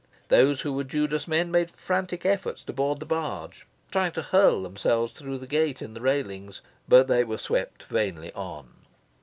Those 0.29 0.61
who 0.61 0.73
were 0.73 0.83
Judas 0.83 1.27
men 1.27 1.51
made 1.51 1.69
frantic 1.69 2.25
efforts 2.25 2.63
to 2.63 2.73
board 2.73 2.99
the 2.99 3.05
barge, 3.05 3.67
trying 3.91 4.11
to 4.13 4.23
hurl 4.23 4.63
themselves 4.63 5.11
through 5.11 5.37
the 5.37 5.45
gate 5.45 5.79
in 5.79 5.93
the 5.93 6.01
railings; 6.01 6.61
but 6.87 7.07
they 7.07 7.23
were 7.23 7.37
swept 7.37 7.83
vainly 7.83 8.33
on. 8.33 8.71